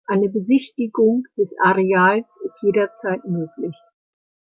[0.07, 3.75] Eine Besichtigung des Areals ist jederzeit möglich.